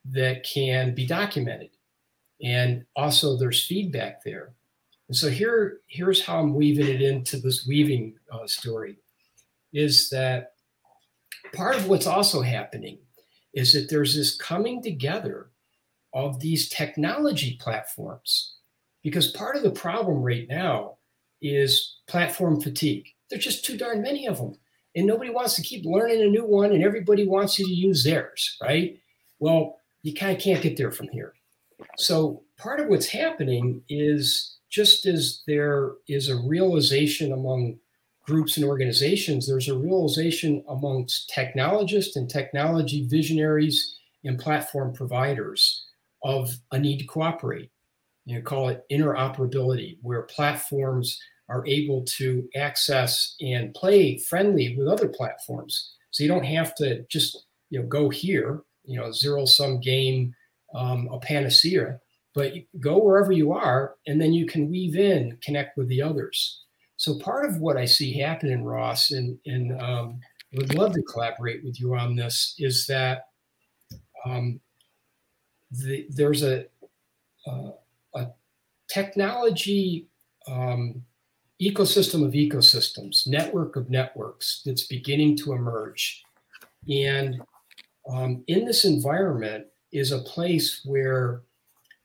that 0.07 0.45
can 0.45 0.95
be 0.95 1.07
documented. 1.07 1.71
And 2.43 2.85
also 2.97 3.37
there's 3.37 3.67
feedback 3.67 4.23
there. 4.25 4.53
And 5.09 5.17
so 5.17 5.29
here, 5.29 5.81
here's 5.87 6.25
how 6.25 6.39
I'm 6.39 6.55
weaving 6.55 6.87
it 6.87 7.03
into 7.03 7.39
this 7.39 7.67
weaving 7.67 8.15
uh, 8.31 8.47
story 8.47 8.97
is 9.73 10.09
that 10.11 10.53
part 11.55 11.77
of 11.77 11.89
what's 11.89 12.07
also 12.07 12.41
happening 12.43 12.99
is 13.55 13.73
that 13.73 13.89
there's 13.89 14.15
this 14.15 14.37
coming 14.37 14.83
together 14.83 15.51
of 16.15 16.41
these 16.41 16.69
technology 16.69 17.59
platforms. 17.61 18.55
Because 19.03 19.31
part 19.33 19.57
of 19.57 19.63
the 19.63 19.71
problem 19.71 20.23
right 20.23 20.47
now 20.49 20.99
is 21.41 21.99
platform 22.09 22.61
fatigue. 22.61 23.07
There's 23.31 23.45
just 23.45 23.65
too 23.65 23.77
darn 23.77 24.03
many 24.03 24.27
of 24.27 24.39
them. 24.39 24.55
And 24.95 25.07
nobody 25.07 25.31
wants 25.31 25.55
to 25.57 25.63
keep 25.63 25.85
learning 25.85 26.23
a 26.23 26.27
new 26.27 26.45
one, 26.45 26.73
and 26.73 26.83
everybody 26.83 27.27
wants 27.27 27.59
you 27.59 27.67
to 27.67 27.73
use 27.73 28.03
theirs, 28.03 28.57
right? 28.61 28.99
Well, 29.39 29.77
you 30.03 30.15
kind 30.15 30.37
of 30.37 30.43
can't 30.43 30.63
get 30.63 30.77
there 30.77 30.91
from 30.91 31.09
here. 31.09 31.35
So, 31.97 32.43
part 32.57 32.81
of 32.81 32.89
what's 32.89 33.07
happening 33.07 33.83
is 33.89 34.57
just 34.71 35.07
as 35.07 35.43
there 35.47 35.93
is 36.09 36.29
a 36.29 36.37
realization 36.37 37.33
among 37.33 37.79
groups 38.29 38.59
and 38.59 38.67
organizations, 38.67 39.49
there's 39.49 39.71
a 39.71 39.79
realization 39.79 40.63
amongst 40.69 41.31
technologists 41.31 42.15
and 42.15 42.29
technology 42.29 43.07
visionaries 43.09 43.97
and 44.23 44.39
platform 44.39 44.93
providers 44.93 45.87
of 46.23 46.51
a 46.71 46.79
need 46.79 46.99
to 46.99 47.07
cooperate. 47.07 47.71
You 48.27 48.37
know, 48.37 48.43
call 48.43 48.69
it 48.69 48.85
interoperability, 48.93 49.97
where 50.03 50.23
platforms 50.23 51.19
are 51.49 51.67
able 51.67 52.05
to 52.19 52.47
access 52.55 53.35
and 53.41 53.73
play 53.73 54.19
friendly 54.19 54.77
with 54.77 54.87
other 54.87 55.09
platforms. 55.09 55.95
So 56.11 56.23
you 56.23 56.29
don't 56.29 56.45
have 56.45 56.75
to 56.75 57.07
just 57.11 57.47
you 57.71 57.81
know 57.81 57.87
go 57.87 58.11
here, 58.11 58.61
you 58.85 59.01
know, 59.01 59.11
zero 59.11 59.47
sum 59.47 59.81
game, 59.81 60.35
um, 60.75 61.09
a 61.11 61.19
panacea, 61.19 61.99
but 62.35 62.53
go 62.79 62.99
wherever 62.99 63.33
you 63.33 63.53
are, 63.53 63.95
and 64.07 64.21
then 64.21 64.35
you 64.35 64.45
can 64.45 64.71
weave 64.71 64.97
in, 64.97 65.39
connect 65.43 65.79
with 65.79 65.89
the 65.89 66.03
others. 66.03 66.65
So 66.99 67.17
part 67.21 67.49
of 67.49 67.59
what 67.59 67.77
I 67.77 67.85
see 67.85 68.13
happening, 68.19 68.65
Ross, 68.65 69.13
and, 69.13 69.39
and 69.47 69.81
um, 69.81 70.21
would 70.53 70.75
love 70.75 70.95
to 70.95 71.03
collaborate 71.03 71.65
with 71.65 71.81
you 71.81 71.95
on 71.95 72.17
this, 72.17 72.57
is 72.59 72.87
that 72.89 73.29
um, 74.27 74.59
the, 75.71 76.07
there's 76.11 76.43
a, 76.43 76.67
uh, 77.47 77.71
a 78.15 78.27
technology 78.89 80.09
um, 80.49 81.05
ecosystem 81.63 82.27
of 82.27 82.33
ecosystems, 82.33 83.29
network 83.29 83.77
of 83.77 83.91
networks 83.91 84.63
that's 84.67 84.89
beginning 84.89 85.37
to 85.37 85.53
emerge. 85.53 86.25
And 86.91 87.41
um, 88.13 88.43
in 88.49 88.65
this 88.65 88.85
environment 88.85 89.67
is 89.93 90.11
a 90.11 90.19
place 90.19 90.83
where 90.85 91.43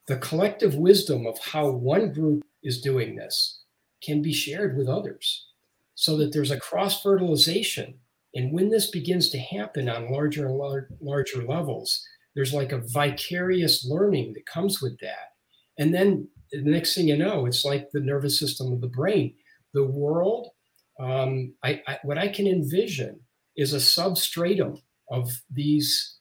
the 0.08 0.18
collective 0.18 0.76
wisdom 0.76 1.26
of 1.26 1.40
how 1.40 1.72
one 1.72 2.14
group 2.14 2.44
is 2.62 2.80
doing 2.80 3.16
this 3.16 3.63
can 4.04 4.22
be 4.22 4.34
shared 4.34 4.78
with 4.78 4.88
others 4.88 5.48
so 5.96 6.18
that 6.18 6.34
there's 6.34 6.52
a 6.52 6.60
cross 6.60 7.02
fertilization. 7.02 7.96
And 8.36 8.52
when 8.52 8.70
this 8.70 8.90
begins 8.90 9.30
to 9.30 9.40
happen 9.40 9.88
on 9.88 10.12
larger 10.12 10.48
and 10.48 10.58
lar- 10.58 10.90
larger 11.02 11.44
levels, 11.44 12.04
there's 12.36 12.54
like 12.54 12.72
a 12.72 12.82
vicarious 12.82 13.86
learning 13.86 14.34
that 14.34 14.46
comes 14.46 14.82
with 14.82 15.00
that. 15.00 15.34
And 15.78 15.94
then 15.94 16.28
the 16.52 16.62
next 16.62 16.96
thing 16.96 17.08
you 17.08 17.18
know, 17.18 17.46
it's 17.46 17.64
like 17.64 17.90
the 17.92 18.00
nervous 18.00 18.40
system 18.40 18.74
of 18.74 18.82
the 18.82 18.88
brain. 18.88 19.36
The 19.74 19.86
world, 19.86 20.50
um, 21.00 21.54
I, 21.64 21.82
I, 21.88 22.00
what 22.04 22.18
I 22.18 22.28
can 22.28 22.48
envision 22.48 23.20
is 23.56 23.74
a 23.74 23.80
substratum 23.80 24.82
of 25.10 25.42
these 25.52 26.18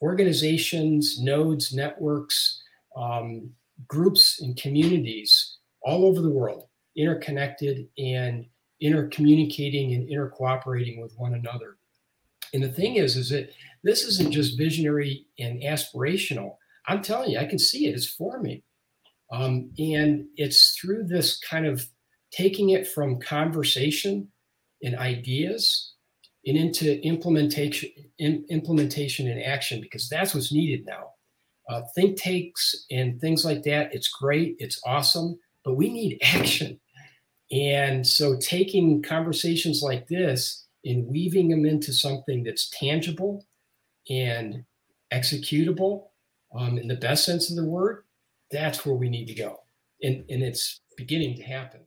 organizations, 0.00 1.20
nodes, 1.20 1.72
networks, 1.72 2.60
um, 2.96 3.50
groups, 3.86 4.40
and 4.40 4.56
communities 4.56 5.58
all 5.82 6.04
over 6.04 6.20
the 6.20 6.30
world, 6.30 6.66
interconnected 6.96 7.88
and 7.98 8.46
intercommunicating 8.82 9.94
and 9.94 10.08
intercooperating 10.08 11.00
with 11.00 11.14
one 11.16 11.34
another. 11.34 11.76
And 12.52 12.62
the 12.62 12.68
thing 12.68 12.96
is, 12.96 13.16
is 13.16 13.30
that 13.30 13.50
this 13.82 14.04
isn't 14.04 14.32
just 14.32 14.58
visionary 14.58 15.26
and 15.38 15.62
aspirational. 15.62 16.56
I'm 16.86 17.02
telling 17.02 17.30
you, 17.30 17.38
I 17.38 17.46
can 17.46 17.58
see 17.58 17.86
it. 17.86 17.94
It's 17.94 18.06
forming. 18.06 18.62
Um, 19.30 19.70
and 19.78 20.26
it's 20.36 20.76
through 20.78 21.04
this 21.04 21.38
kind 21.38 21.66
of 21.66 21.86
taking 22.32 22.70
it 22.70 22.86
from 22.86 23.20
conversation 23.20 24.28
and 24.82 24.96
ideas 24.96 25.94
and 26.44 26.56
into 26.56 27.00
implementation, 27.06 27.90
in, 28.18 28.44
implementation 28.50 29.28
and 29.28 29.42
action, 29.42 29.80
because 29.80 30.08
that's 30.08 30.34
what's 30.34 30.52
needed 30.52 30.84
now. 30.86 31.10
Uh, 31.68 31.82
think 31.94 32.20
tanks 32.20 32.84
and 32.90 33.20
things 33.20 33.44
like 33.44 33.62
that, 33.62 33.94
it's 33.94 34.08
great, 34.08 34.56
it's 34.58 34.80
awesome, 34.84 35.38
but 35.64 35.76
we 35.76 35.88
need 35.90 36.18
action. 36.22 36.78
And 37.52 38.06
so 38.06 38.36
taking 38.38 39.02
conversations 39.02 39.82
like 39.82 40.08
this 40.08 40.66
and 40.84 41.06
weaving 41.06 41.48
them 41.50 41.66
into 41.66 41.92
something 41.92 42.42
that's 42.42 42.70
tangible 42.70 43.46
and 44.08 44.64
executable 45.12 46.06
um, 46.56 46.78
in 46.78 46.88
the 46.88 46.96
best 46.96 47.24
sense 47.24 47.50
of 47.50 47.56
the 47.56 47.64
word, 47.64 48.04
that's 48.50 48.84
where 48.84 48.94
we 48.94 49.08
need 49.08 49.26
to 49.26 49.34
go. 49.34 49.60
And, 50.02 50.24
and 50.30 50.42
it's 50.42 50.80
beginning 50.96 51.36
to 51.36 51.42
happen. 51.42 51.82